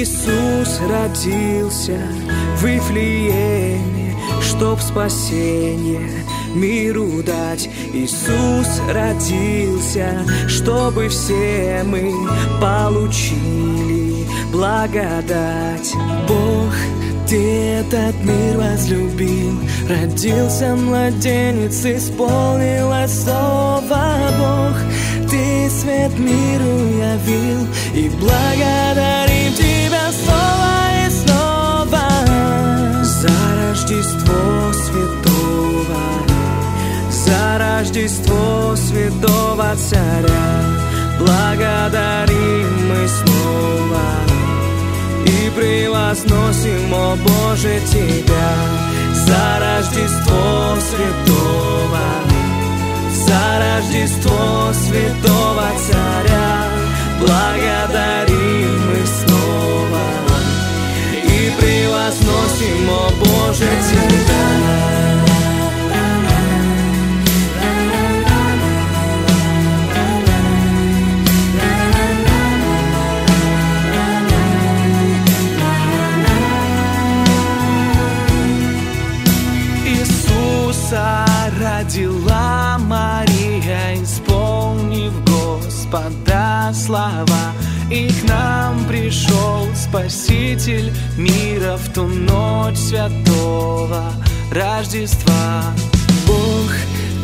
Иисус 0.00 0.80
родился 0.88 2.00
в 2.56 2.64
Вифлееме, 2.64 4.16
чтоб 4.40 4.80
спасение 4.80 6.24
миру 6.54 7.22
дать. 7.22 7.68
Иисус 7.92 8.80
родился, 8.88 10.24
чтобы 10.48 11.10
все 11.10 11.82
мы 11.84 12.14
получили 12.62 14.26
благодать. 14.50 15.92
Бог 16.26 16.72
ты 17.28 17.82
этот 17.82 18.14
мир 18.24 18.56
возлюбил, 18.56 19.60
родился 19.86 20.76
младенец, 20.76 21.84
исполнилось 21.84 23.22
слово 23.22 24.30
Бог. 24.38 25.28
Ты 25.30 25.68
свет 25.68 26.18
миру 26.18 26.88
явил, 26.88 27.68
и 27.94 28.08
благодарим 28.18 29.39
Рождество 37.80 38.76
Святого 38.76 39.74
Царя. 39.74 40.64
Благодарим 41.18 42.88
мы 42.90 43.08
снова 43.08 44.04
и 45.24 45.50
превозносим, 45.56 46.92
о 46.92 47.16
Боже, 47.16 47.80
Тебя 47.90 48.52
за 49.14 49.60
Рождество 49.60 50.76
Святого 50.90 52.04
за 53.14 53.58
Рождество 53.64 54.72
Святого 54.74 55.68
Царя 55.88 56.66
Благодарим 57.18 58.90
мы 58.90 59.06
снова 59.06 60.04
И 61.24 61.50
превозносим, 61.58 62.90
о 62.90 63.10
Боже, 63.24 63.70
Тебя 63.90 64.09
Спаситель 89.90 90.92
мира 91.16 91.76
в 91.76 91.92
ту 91.92 92.06
ночь 92.06 92.76
святого 92.76 94.12
Рождества. 94.52 95.64
Бог, 96.28 96.70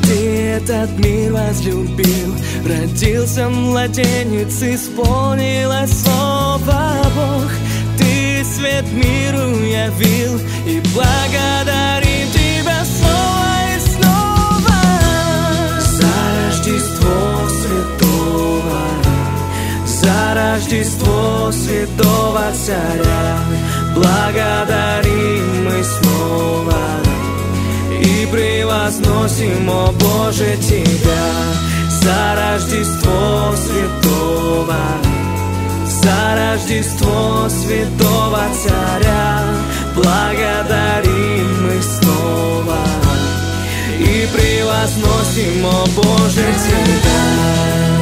ты 0.03 0.57
этот 0.57 0.91
мир 0.99 1.33
возлюбил, 1.33 2.35
родился 2.69 3.49
младенец, 3.49 4.61
исполнилось 4.61 5.93
слово 6.03 6.97
Бог. 7.15 7.53
Ты 7.99 8.45
свет 8.45 8.85
миру 8.93 9.63
явил, 9.65 10.41
и 10.67 10.83
благодарим 10.93 12.29
Тебя 12.33 12.85
снова 12.85 13.56
Рождество 20.35 21.51
Святого 21.53 22.53
Царя. 22.53 23.39
Благодарим 23.95 25.65
мы 25.65 25.85
снова 25.85 26.81
и 28.01 28.27
превозносим, 28.27 29.71
о 29.71 29.93
Боже, 29.93 30.57
Тебя 30.57 31.33
за 31.89 32.37
Рождество 32.37 33.55
Святого, 33.57 34.77
за 35.87 36.37
Рождество 36.37 37.49
Святого 37.49 38.43
Царя. 38.63 39.45
Благодарим 39.95 41.67
мы 41.67 41.83
снова 41.83 42.79
и 43.99 44.29
превозносим, 44.35 45.65
о 45.65 45.87
Боже, 45.97 46.45
Тебя. 46.65 47.96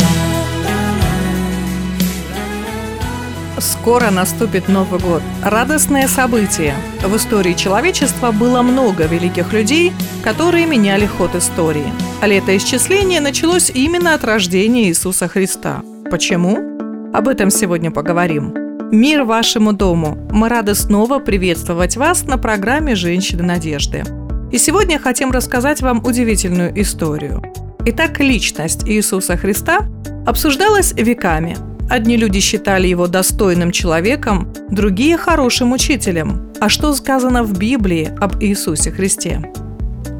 Скоро 3.84 4.11
наступит 4.11 4.67
Новый 4.69 4.99
год. 4.99 5.21
Радостное 5.43 6.09
событие. 6.09 6.75
В 7.03 7.15
истории 7.17 7.53
человечества 7.53 8.33
было 8.33 8.62
много 8.62 9.05
великих 9.05 9.53
людей, 9.53 9.93
которые 10.22 10.65
меняли 10.65 11.05
ход 11.05 11.34
истории. 11.34 11.93
А 12.22 12.27
летоисчисление 12.27 13.21
началось 13.21 13.69
именно 13.69 14.15
от 14.15 14.25
рождения 14.25 14.84
Иисуса 14.84 15.28
Христа. 15.28 15.83
Почему? 16.11 17.12
Об 17.12 17.28
этом 17.28 17.50
сегодня 17.50 17.91
поговорим. 17.91 18.55
Мир 18.91 19.25
вашему 19.25 19.75
дому! 19.75 20.16
Мы 20.31 20.49
рады 20.49 20.75
снова 20.75 21.19
приветствовать 21.19 21.99
вас 21.99 22.25
на 22.25 22.39
программе 22.39 22.95
«Женщины 22.95 23.43
надежды». 23.43 24.03
И 24.51 24.56
сегодня 24.56 24.99
хотим 24.99 25.31
рассказать 25.31 25.83
вам 25.83 26.03
удивительную 26.03 26.72
историю. 26.81 27.43
Итак, 27.84 28.19
личность 28.19 28.89
Иисуса 28.89 29.37
Христа 29.37 29.81
обсуждалась 30.27 30.95
веками. 30.95 31.73
Одни 31.89 32.17
люди 32.17 32.41
считали 32.41 32.87
его 32.87 33.06
достойным 33.06 33.71
человеком, 33.71 34.53
другие– 34.71 35.17
хорошим 35.19 35.72
учителем. 35.72 36.53
А 36.61 36.69
что 36.69 36.95
сказано 36.95 37.43
в 37.43 37.59
Библии 37.59 38.11
об 38.21 38.43
Иисусе 38.43 38.91
Христе? 38.91 39.43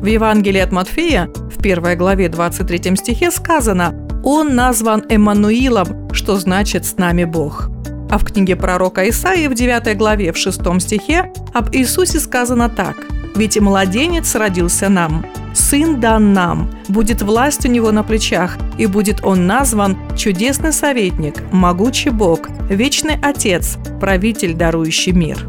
В 0.03 0.07
Евангелии 0.07 0.61
от 0.61 0.73
Матфея 0.73 1.31
в 1.51 1.63
первой 1.63 1.97
главе 1.97 2.29
23 2.29 2.97
стихе 2.97 3.31
сказано 3.31 3.95
«Он 4.23 4.55
назван 4.55 5.05
Эммануилом, 5.09 6.13
что 6.13 6.37
значит 6.37 6.85
«с 6.85 6.99
нами 6.99 7.25
Бог». 7.25 7.71
А 8.11 8.19
в 8.19 8.25
книге 8.25 8.57
пророка 8.57 9.09
Исаии 9.09 9.47
в 9.47 9.55
9 9.55 9.97
главе 9.97 10.33
в 10.33 10.37
6 10.37 10.61
стихе 10.81 11.33
об 11.55 11.75
Иисусе 11.75 12.21
сказано 12.21 12.69
так 12.69 12.97
«Ведь 13.35 13.59
младенец 13.59 14.35
родился 14.35 14.91
нам, 14.91 15.25
сын 15.75 15.99
дан 15.99 16.33
нам, 16.33 16.71
будет 16.89 17.21
власть 17.23 17.67
у 17.67 17.69
него 17.69 17.91
на 17.91 18.05
плечах, 18.05 18.59
и 18.79 18.87
будет 18.87 19.25
он 19.25 19.49
назван 19.49 19.97
чудесный 20.17 20.73
советник, 20.73 21.43
могучий 21.51 22.11
Бог, 22.11 22.49
вечный 22.71 23.17
Отец, 23.21 23.77
правитель, 24.01 24.55
дарующий 24.55 25.11
мир». 25.11 25.49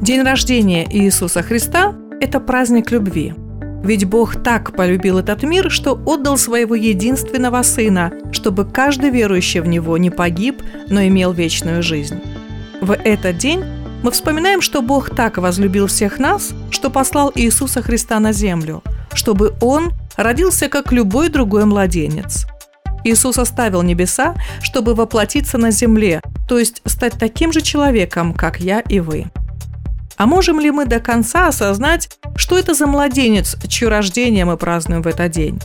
День 0.00 0.22
рождения 0.22 0.86
Иисуса 0.88 1.42
Христа– 1.42 1.96
это 2.20 2.38
праздник 2.38 2.92
любви. 2.92 3.34
Ведь 3.82 4.04
Бог 4.04 4.40
так 4.40 4.76
полюбил 4.76 5.18
этот 5.18 5.42
мир, 5.42 5.68
что 5.68 6.00
отдал 6.06 6.38
своего 6.38 6.76
единственного 6.76 7.62
Сына, 7.62 8.12
чтобы 8.30 8.64
каждый 8.64 9.10
верующий 9.10 9.58
в 9.58 9.66
Него 9.66 9.98
не 9.98 10.10
погиб, 10.10 10.62
но 10.88 11.02
имел 11.02 11.32
вечную 11.32 11.82
жизнь. 11.82 12.20
В 12.80 12.92
этот 12.92 13.36
день 13.38 13.64
мы 14.02 14.10
вспоминаем, 14.10 14.62
что 14.62 14.82
Бог 14.82 15.14
так 15.14 15.36
возлюбил 15.38 15.86
всех 15.86 16.18
нас, 16.18 16.50
что 16.70 16.90
послал 16.90 17.30
Иисуса 17.34 17.82
Христа 17.82 18.18
на 18.18 18.32
землю, 18.32 18.82
чтобы 19.12 19.54
Он 19.60 19.92
родился 20.16 20.68
как 20.68 20.92
любой 20.92 21.28
другой 21.28 21.64
младенец. 21.66 22.46
Иисус 23.04 23.38
оставил 23.38 23.82
небеса, 23.82 24.34
чтобы 24.62 24.94
воплотиться 24.94 25.58
на 25.58 25.70
земле, 25.70 26.20
то 26.48 26.58
есть 26.58 26.82
стать 26.84 27.18
таким 27.18 27.52
же 27.52 27.60
человеком, 27.60 28.34
как 28.34 28.60
я 28.60 28.80
и 28.80 29.00
вы. 29.00 29.26
А 30.16 30.26
можем 30.26 30.60
ли 30.60 30.70
мы 30.70 30.84
до 30.84 31.00
конца 31.00 31.48
осознать, 31.48 32.18
что 32.36 32.58
это 32.58 32.74
за 32.74 32.86
младенец, 32.86 33.56
чье 33.68 33.88
рождение 33.88 34.44
мы 34.44 34.58
празднуем 34.58 35.02
в 35.02 35.06
этот 35.06 35.30
день? 35.30 35.58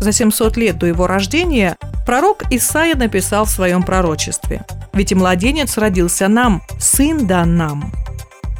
За 0.00 0.12
700 0.12 0.56
лет 0.56 0.78
до 0.78 0.86
его 0.86 1.06
рождения 1.06 1.76
пророк 2.06 2.44
Исаия 2.50 2.94
написал 2.94 3.44
в 3.44 3.50
своем 3.50 3.82
пророчестве 3.82 4.64
Ведь 4.92 5.12
и 5.12 5.14
младенец 5.14 5.76
родился 5.76 6.28
нам, 6.28 6.62
сын 6.78 7.26
дан 7.26 7.56
нам. 7.56 7.92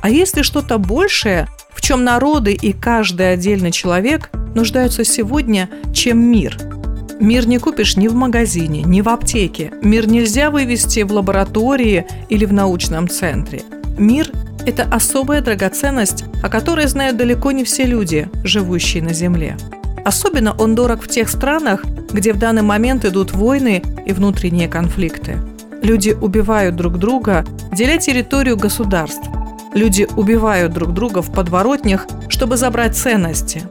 А 0.02 0.10
есть 0.10 0.36
ли 0.36 0.42
что-то 0.42 0.78
большее, 0.78 1.48
в 1.70 1.80
чем 1.80 2.04
народы 2.04 2.52
и 2.52 2.72
каждый 2.72 3.32
отдельный 3.32 3.72
человек 3.72 4.30
нуждаются 4.54 5.04
сегодня, 5.04 5.68
чем 5.92 6.18
мир? 6.18 6.56
Мир 7.20 7.48
не 7.48 7.58
купишь 7.58 7.96
ни 7.96 8.06
в 8.06 8.14
магазине, 8.14 8.82
ни 8.82 9.00
в 9.00 9.08
аптеке. 9.08 9.72
Мир 9.82 10.06
нельзя 10.06 10.50
вывести 10.50 11.00
в 11.00 11.12
лаборатории 11.12 12.06
или 12.28 12.44
в 12.44 12.52
научном 12.52 13.08
центре. 13.08 13.62
Мир– 13.98 14.30
это 14.66 14.84
особая 14.84 15.40
драгоценность, 15.40 16.24
о 16.42 16.48
которой 16.48 16.86
знают 16.86 17.16
далеко 17.16 17.50
не 17.50 17.64
все 17.64 17.84
люди, 17.84 18.28
живущие 18.44 19.02
на 19.02 19.12
Земле. 19.12 19.56
Особенно 20.08 20.54
он 20.56 20.74
дорог 20.74 21.02
в 21.02 21.08
тех 21.08 21.28
странах, 21.28 21.84
где 22.10 22.32
в 22.32 22.38
данный 22.38 22.62
момент 22.62 23.04
идут 23.04 23.32
войны 23.32 23.82
и 24.06 24.14
внутренние 24.14 24.66
конфликты. 24.66 25.36
Люди 25.82 26.16
убивают 26.18 26.76
друг 26.76 26.96
друга, 26.96 27.44
деля 27.72 27.98
территорию 27.98 28.56
государств. 28.56 29.28
Люди 29.74 30.08
убивают 30.16 30.72
друг 30.72 30.94
друга 30.94 31.20
в 31.20 31.30
подворотнях, 31.30 32.06
чтобы 32.30 32.56
забрать 32.56 32.96
ценности. 32.96 33.64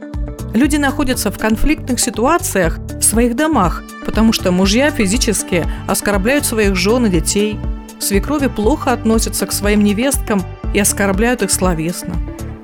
Люди 0.54 0.76
находятся 0.76 1.32
в 1.32 1.38
конфликтных 1.38 1.98
ситуациях 1.98 2.78
в 2.78 3.02
своих 3.02 3.34
домах, 3.34 3.82
потому 4.06 4.32
что 4.32 4.52
мужья 4.52 4.92
физически 4.92 5.66
оскорбляют 5.88 6.46
своих 6.46 6.76
жен 6.76 7.06
и 7.06 7.10
детей. 7.10 7.58
Свекрови 7.98 8.46
плохо 8.46 8.92
относятся 8.92 9.44
к 9.44 9.50
своим 9.50 9.82
невесткам 9.82 10.40
и 10.72 10.78
оскорбляют 10.78 11.42
их 11.42 11.50
словесно. 11.50 12.14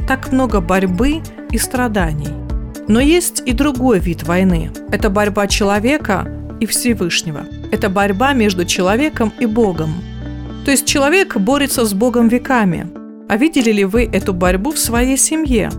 Так 0.06 0.30
много 0.30 0.60
борьбы 0.60 1.22
и 1.50 1.58
страданий. 1.58 2.43
Но 2.88 3.00
есть 3.00 3.42
и 3.46 3.52
другой 3.52 3.98
вид 3.98 4.22
войны. 4.24 4.70
Это 4.90 5.10
борьба 5.10 5.46
человека 5.46 6.28
и 6.60 6.66
Всевышнего. 6.66 7.46
Это 7.72 7.88
борьба 7.88 8.32
между 8.32 8.64
человеком 8.64 9.32
и 9.38 9.46
Богом. 9.46 9.94
То 10.64 10.70
есть 10.70 10.86
человек 10.86 11.36
борется 11.36 11.84
с 11.84 11.92
Богом 11.94 12.28
веками– 12.28 12.86
а 13.28 13.36
видели 13.36 13.72
ли 13.72 13.84
вы 13.84 14.04
эту 14.04 14.34
борьбу 14.34 14.70
в 14.72 14.78
своей 14.78 15.16
семье? 15.16 15.70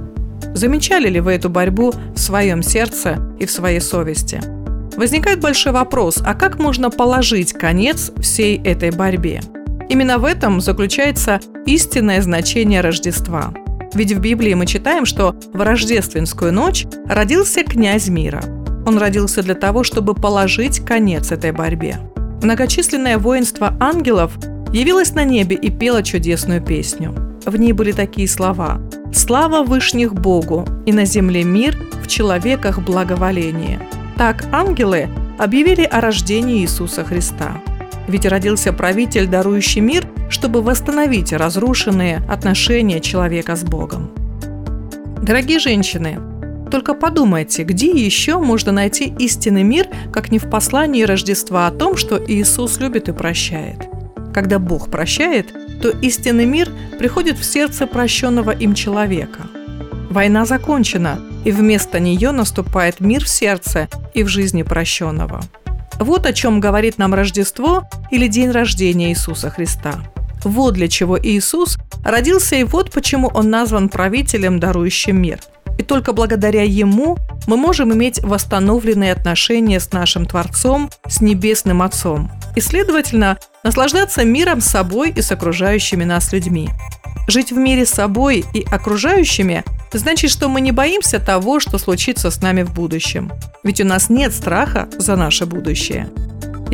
Замечали 0.54 1.10
ли 1.10 1.20
вы 1.20 1.34
эту 1.34 1.50
борьбу 1.50 1.94
в 2.14 2.20
своем 2.20 2.64
сердце 2.64 3.18
и 3.40 3.46
в 3.46 3.52
своей 3.52 3.80
совести? 3.80 4.42
Возникает 4.98 5.42
большой 5.42 5.72
вопрос, 5.72 6.22
а 6.26 6.34
как 6.34 6.60
можно 6.60 6.90
положить 6.90 7.54
конец 7.54 8.12
всей 8.20 8.62
этой 8.62 8.92
борьбе? 8.92 9.42
Именно 9.90 10.18
в 10.18 10.26
этом 10.26 10.60
заключается 10.60 11.40
истинное 11.66 12.22
значение 12.22 12.82
Рождества. 12.82 13.54
Ведь 13.96 14.12
в 14.12 14.20
Библии 14.20 14.54
мы 14.54 14.66
читаем, 14.66 15.06
что 15.06 15.36
в 15.54 15.62
рождественскую 15.62 16.52
ночь 16.52 16.86
родился 17.08 17.64
князь 17.64 18.10
мира. 18.10 18.44
Он 18.86 18.98
родился 18.98 19.42
для 19.42 19.56
того, 19.56 19.84
чтобы 19.84 20.14
положить 20.14 20.82
конец 20.86 21.32
этой 21.32 21.52
борьбе. 21.52 22.00
Многочисленное 22.44 23.18
воинство 23.18 23.76
ангелов 23.80 24.34
явилось 24.74 25.14
на 25.14 25.24
небе 25.24 25.56
и 25.56 25.72
пело 25.72 26.04
чудесную 26.04 26.62
песню. 26.62 27.16
В 27.46 27.56
ней 27.58 27.72
были 27.72 27.94
такие 27.94 28.28
слова 28.28 28.82
«Слава 29.14 29.64
Вышних 29.64 30.14
Богу, 30.14 30.68
и 30.86 30.92
на 30.92 31.06
земле 31.06 31.44
мир, 31.44 31.78
в 32.04 32.08
человеках 32.08 32.80
благоволение». 32.80 33.80
Так 34.18 34.44
ангелы 34.52 35.08
объявили 35.40 35.84
о 35.84 36.02
рождении 36.02 36.62
Иисуса 36.62 37.06
Христа. 37.06 37.62
Ведь 38.08 38.26
родился 38.26 38.74
правитель, 38.74 39.28
дарующий 39.28 39.82
мир, 39.82 40.05
чтобы 40.46 40.62
восстановить 40.62 41.34
разрушенные 41.34 42.18
отношения 42.30 43.00
человека 43.00 43.56
с 43.56 43.64
Богом. 43.64 44.12
Дорогие 45.24 45.58
женщины, 45.58 46.20
только 46.70 46.94
подумайте, 46.94 47.64
где 47.64 47.90
еще 47.90 48.38
можно 48.38 48.72
найти 48.72 49.12
истинный 49.18 49.64
мир, 49.64 49.88
как 50.14 50.30
не 50.30 50.38
в 50.38 50.48
послании 50.48 51.02
Рождества 51.02 51.66
о 51.66 51.72
том, 51.72 51.98
что 51.98 52.24
Иисус 52.24 52.78
любит 52.78 53.10
и 53.10 53.12
прощает. 53.12 53.88
Когда 54.36 54.60
Бог 54.60 54.92
прощает, 54.92 55.52
то 55.82 55.90
истинный 55.90 56.46
мир 56.46 56.70
приходит 57.00 57.40
в 57.40 57.44
сердце 57.44 57.88
прощенного 57.88 58.52
им 58.52 58.76
человека. 58.76 59.48
Война 60.12 60.46
закончена, 60.46 61.20
и 61.44 61.52
вместо 61.52 62.00
нее 62.00 62.30
наступает 62.30 63.00
мир 63.00 63.26
в 63.26 63.30
сердце 63.30 63.90
и 64.14 64.22
в 64.22 64.28
жизни 64.28 64.62
прощенного. 64.62 65.42
Вот 65.98 66.28
о 66.28 66.34
чем 66.34 66.60
говорит 66.60 67.00
нам 67.00 67.16
Рождество 67.16 67.90
или 68.12 68.28
день 68.28 68.52
рождения 68.52 69.10
Иисуса 69.10 69.50
Христа. 69.50 70.04
Вот 70.46 70.76
для 70.76 70.88
чего 70.88 71.20
Иисус 71.20 71.78
родился 72.04 72.56
и 72.56 72.64
вот 72.64 72.92
почему 72.92 73.30
Он 73.34 73.50
назван 73.50 73.90
правителем, 73.90 74.60
дарующим 74.60 75.22
мир. 75.22 75.40
И 75.78 75.84
только 75.84 76.14
благодаря 76.14 76.64
Ему 76.64 77.18
мы 77.48 77.58
можем 77.58 77.94
иметь 77.94 78.24
восстановленные 78.24 79.12
отношения 79.12 79.80
с 79.80 79.92
нашим 79.92 80.26
Творцом, 80.26 80.90
с 81.08 81.20
Небесным 81.20 81.82
Отцом. 81.82 82.32
И, 82.56 82.62
следовательно, 82.62 83.38
наслаждаться 83.64 84.24
миром 84.24 84.62
с 84.62 84.68
собой 84.68 85.12
и 85.12 85.22
с 85.22 85.32
окружающими 85.32 86.06
нас 86.06 86.32
людьми. 86.32 86.70
Жить 87.28 87.52
в 87.52 87.58
мире 87.58 87.86
с 87.86 87.90
собой 87.90 88.46
и 88.54 88.64
окружающими 88.64 89.66
значит, 89.92 90.30
что 90.30 90.48
мы 90.48 90.62
не 90.62 90.72
боимся 90.72 91.20
того, 91.20 91.60
что 91.60 91.78
случится 91.78 92.30
с 92.30 92.42
нами 92.42 92.64
в 92.64 92.74
будущем. 92.74 93.32
Ведь 93.64 93.82
у 93.82 93.86
нас 93.86 94.10
нет 94.10 94.34
страха 94.34 94.88
за 94.98 95.16
наше 95.16 95.46
будущее. 95.46 96.10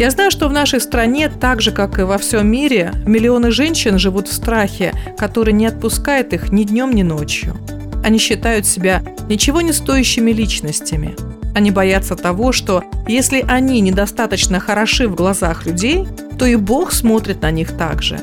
Я 0.01 0.09
знаю, 0.09 0.31
что 0.31 0.49
в 0.49 0.51
нашей 0.51 0.81
стране, 0.81 1.29
так 1.29 1.61
же 1.61 1.71
как 1.71 1.99
и 1.99 2.01
во 2.01 2.17
всем 2.17 2.47
мире, 2.47 2.91
миллионы 3.05 3.51
женщин 3.51 3.99
живут 3.99 4.27
в 4.27 4.33
страхе, 4.33 4.95
который 5.15 5.53
не 5.53 5.67
отпускает 5.67 6.33
их 6.33 6.51
ни 6.51 6.63
днем, 6.63 6.91
ни 6.91 7.03
ночью. 7.03 7.55
Они 8.03 8.17
считают 8.17 8.65
себя 8.65 9.03
ничего 9.29 9.61
не 9.61 9.71
стоящими 9.71 10.31
личностями. 10.31 11.15
Они 11.53 11.69
боятся 11.69 12.15
того, 12.15 12.51
что 12.51 12.83
если 13.07 13.45
они 13.47 13.79
недостаточно 13.79 14.59
хороши 14.59 15.07
в 15.07 15.13
глазах 15.13 15.67
людей, 15.67 16.07
то 16.39 16.47
и 16.47 16.55
Бог 16.55 16.93
смотрит 16.93 17.43
на 17.43 17.51
них 17.51 17.77
так 17.77 18.01
же. 18.01 18.19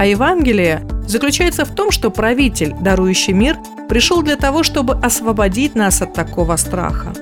А 0.00 0.04
Евангелие 0.04 0.82
заключается 1.06 1.64
в 1.64 1.72
том, 1.76 1.92
что 1.92 2.10
правитель, 2.10 2.74
дарующий 2.80 3.34
мир, 3.34 3.56
пришел 3.88 4.20
для 4.22 4.34
того, 4.34 4.64
чтобы 4.64 4.94
освободить 4.94 5.76
нас 5.76 6.02
от 6.02 6.12
такого 6.12 6.56
страха. 6.56 7.12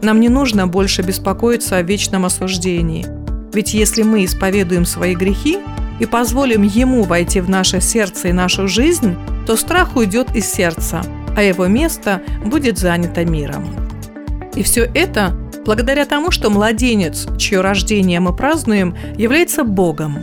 Нам 0.00 0.20
не 0.20 0.30
нужно 0.30 0.66
больше 0.66 1.02
беспокоиться 1.02 1.76
о 1.76 1.82
вечном 1.82 2.24
осуждении. 2.24 3.25
Ведь 3.56 3.72
если 3.72 4.02
мы 4.02 4.26
исповедуем 4.26 4.84
свои 4.84 5.14
грехи 5.14 5.60
и 5.98 6.04
позволим 6.04 6.60
Ему 6.60 7.04
войти 7.04 7.40
в 7.40 7.48
наше 7.48 7.80
сердце 7.80 8.28
и 8.28 8.32
нашу 8.32 8.68
жизнь, 8.68 9.16
то 9.46 9.56
страх 9.56 9.96
уйдет 9.96 10.36
из 10.36 10.44
сердца, 10.44 11.02
а 11.34 11.42
его 11.42 11.66
место 11.66 12.20
будет 12.44 12.76
занято 12.76 13.24
миром. 13.24 13.64
И 14.54 14.62
все 14.62 14.82
это 14.82 15.34
благодаря 15.64 16.04
тому, 16.04 16.30
что 16.30 16.50
младенец, 16.50 17.28
чье 17.38 17.62
рождение 17.62 18.20
мы 18.20 18.36
празднуем, 18.36 18.94
является 19.16 19.64
Богом. 19.64 20.18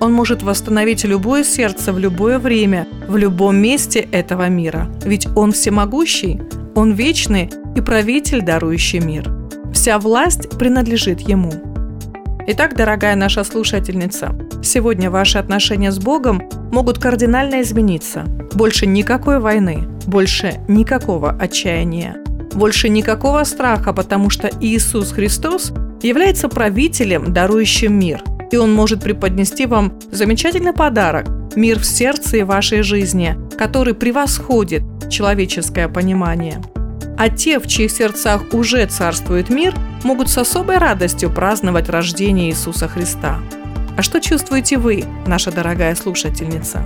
Он 0.00 0.12
может 0.12 0.42
восстановить 0.42 1.04
любое 1.04 1.44
сердце 1.44 1.92
в 1.92 2.00
любое 2.00 2.40
время, 2.40 2.88
в 3.06 3.16
любом 3.16 3.58
месте 3.58 4.00
этого 4.10 4.48
мира. 4.48 4.90
Ведь 5.04 5.28
Он 5.36 5.52
всемогущий, 5.52 6.40
Он 6.74 6.90
вечный 6.90 7.48
и 7.76 7.80
правитель, 7.80 8.42
дарующий 8.42 8.98
мир. 8.98 9.32
Вся 9.72 10.00
власть 10.00 10.50
принадлежит 10.58 11.20
Ему. 11.20 11.71
Итак, 12.44 12.74
дорогая 12.76 13.14
наша 13.14 13.44
слушательница, 13.44 14.34
сегодня 14.64 15.10
ваши 15.10 15.38
отношения 15.38 15.92
с 15.92 16.00
Богом 16.00 16.42
могут 16.72 16.98
кардинально 16.98 17.62
измениться. 17.62 18.24
Больше 18.54 18.84
никакой 18.84 19.38
войны, 19.38 19.86
больше 20.06 20.60
никакого 20.66 21.30
отчаяния. 21.30 22.16
Больше 22.52 22.88
никакого 22.88 23.44
страха, 23.44 23.92
потому 23.92 24.28
что 24.28 24.50
Иисус 24.60 25.12
Христос 25.12 25.72
является 26.02 26.48
правителем, 26.48 27.32
дарующим 27.32 27.96
мир. 27.96 28.24
И 28.50 28.56
Он 28.56 28.74
может 28.74 29.04
преподнести 29.04 29.66
вам 29.66 30.00
замечательный 30.10 30.72
подарок– 30.72 31.28
мир 31.54 31.78
в 31.78 31.84
сердце 31.84 32.38
и 32.38 32.42
вашей 32.42 32.82
жизни, 32.82 33.36
который 33.56 33.94
превосходит 33.94 34.82
человеческое 35.08 35.88
понимание. 35.88 36.60
А 37.22 37.28
те, 37.28 37.60
в 37.60 37.68
чьих 37.68 37.92
сердцах 37.92 38.52
уже 38.52 38.84
царствует 38.86 39.48
мир, 39.48 39.76
могут 40.02 40.28
с 40.28 40.38
особой 40.38 40.78
радостью 40.78 41.30
праздновать 41.30 41.88
рождение 41.88 42.50
Иисуса 42.50 42.88
Христа. 42.88 43.38
А 43.96 44.02
что 44.02 44.20
чувствуете 44.20 44.76
вы, 44.76 45.04
наша 45.24 45.52
дорогая 45.52 45.94
слушательница? 45.94 46.82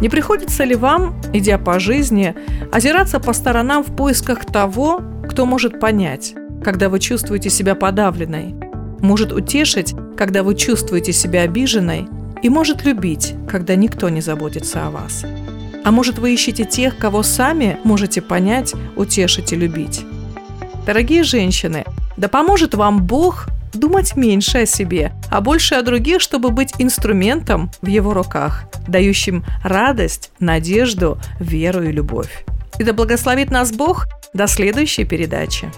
Не 0.00 0.08
приходится 0.08 0.64
ли 0.64 0.74
вам, 0.74 1.20
идя 1.34 1.58
по 1.58 1.78
жизни, 1.78 2.34
озираться 2.72 3.20
по 3.20 3.34
сторонам 3.34 3.84
в 3.84 3.94
поисках 3.94 4.46
того, 4.46 5.02
кто 5.28 5.44
может 5.44 5.78
понять, 5.78 6.34
когда 6.64 6.88
вы 6.88 6.98
чувствуете 6.98 7.50
себя 7.50 7.74
подавленной, 7.74 8.54
может 9.02 9.30
утешить, 9.30 9.94
когда 10.16 10.42
вы 10.42 10.54
чувствуете 10.54 11.12
себя 11.12 11.42
обиженной, 11.42 12.08
и 12.42 12.48
может 12.48 12.86
любить, 12.86 13.34
когда 13.46 13.74
никто 13.74 14.08
не 14.08 14.22
заботится 14.22 14.86
о 14.86 14.90
вас? 14.90 15.26
А 15.84 15.90
может 15.90 16.18
вы 16.18 16.32
ищете 16.32 16.64
тех, 16.64 16.96
кого 16.96 17.22
сами 17.22 17.78
можете 17.84 18.22
понять, 18.22 18.72
утешить 18.96 19.52
и 19.52 19.56
любить? 19.56 20.02
Дорогие 20.86 21.24
женщины, 21.24 21.84
да 22.16 22.28
поможет 22.28 22.74
вам 22.74 23.02
Бог 23.02 23.48
думать 23.74 24.16
меньше 24.16 24.62
о 24.62 24.66
себе, 24.66 25.12
а 25.30 25.42
больше 25.42 25.74
о 25.74 25.82
других, 25.82 26.22
чтобы 26.22 26.50
быть 26.50 26.72
инструментом 26.78 27.70
в 27.82 27.86
его 27.88 28.14
руках, 28.14 28.64
дающим 28.88 29.44
радость, 29.62 30.30
надежду, 30.38 31.18
веру 31.38 31.82
и 31.82 31.92
любовь. 31.92 32.46
И 32.78 32.84
да 32.84 32.94
благословит 32.94 33.50
нас 33.50 33.70
Бог 33.70 34.06
до 34.32 34.46
следующей 34.46 35.04
передачи. 35.04 35.70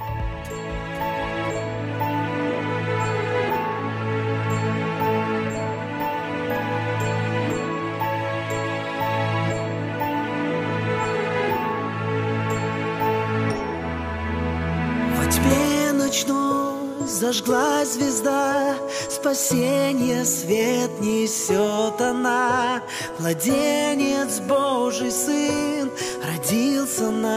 Зажглась 17.46 17.92
звезда, 17.92 18.74
спасение 19.08 20.24
свет 20.24 20.90
несет 21.00 22.00
она. 22.00 22.82
Младенец 23.18 24.40
Божий 24.40 25.10
Сын 25.12 25.90
родился 26.24 27.10
нам. 27.10 27.36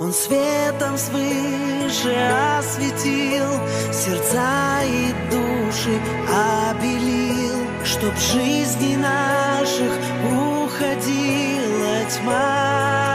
Он 0.00 0.12
светом 0.12 0.98
свыше 0.98 2.14
осветил 2.58 3.60
сердца 3.92 4.82
и 4.84 5.14
души 5.30 6.00
обелил, 6.70 7.56
чтоб 7.84 8.14
жизни 8.16 8.96
наших 8.96 9.92
уходила 10.32 12.04
тьма. 12.10 13.05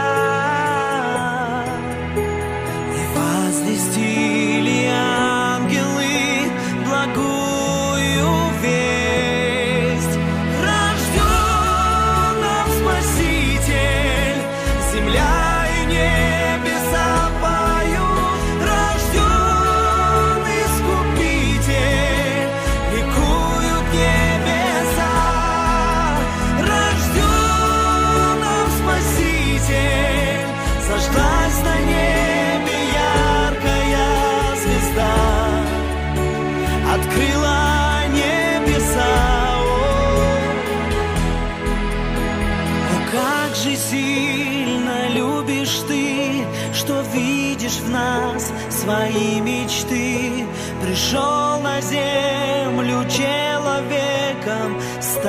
Свои 48.70 49.40
мечты. 49.40 50.46
Пришел 50.82 51.60
на 51.60 51.80
землю 51.80 53.04
человеком 53.08 54.80
став. 55.00 55.22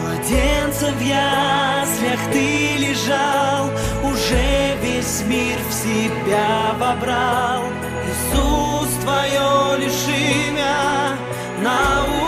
Младенцем 0.00 0.94
в 0.94 1.02
яслях 1.02 2.20
ты 2.32 2.76
лежал 2.76 3.70
Уже 4.04 4.76
весь 4.82 5.22
мир 5.26 5.58
в 5.68 5.72
себя 5.72 6.74
вобрал. 6.78 7.64
Иисус, 8.06 8.90
твое 9.02 9.78
лишь 9.78 10.06
имя 10.48 11.16
на 11.62 12.27